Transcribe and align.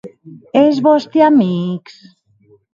E 0.61 0.63
es 0.69 0.77
vòsti 0.87 1.25
amics? 1.27 1.95